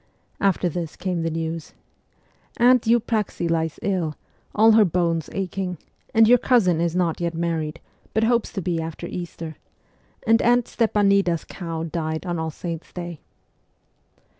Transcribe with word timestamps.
After 0.39 0.67
this 0.67 0.95
came 0.95 1.21
the 1.21 1.29
news:' 1.29 1.75
Aunt 2.57 2.85
Eupraxie 2.87 3.47
lies 3.47 3.77
ill, 3.83 4.15
all 4.55 4.71
her 4.71 4.83
bones 4.83 5.29
aching; 5.31 5.77
and 6.11 6.27
your 6.27 6.39
cousin 6.39 6.81
is 6.81 6.95
not 6.95 7.21
yet 7.21 7.35
married, 7.35 7.79
but 8.15 8.23
hopes 8.23 8.51
to 8.53 8.63
be 8.63 8.81
after 8.81 9.05
Easter; 9.05 9.57
and 10.25 10.41
aunt 10.41 10.65
Stepanida's 10.67 11.43
cow 11.45 11.83
died 11.83 12.25
on 12.25 12.39
All 12.39 12.49
Saints' 12.49 12.91
day.' 12.91 13.19